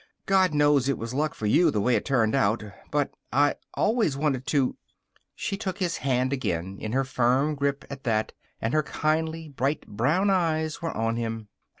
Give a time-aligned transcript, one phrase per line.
[0.25, 4.17] God knows it was luck for you the way it turned out but I always
[4.17, 4.75] wanted to"
[5.35, 9.85] She took his hand again in her firm grip at that, and her kindly, bright
[9.85, 11.49] brown eyes were on him.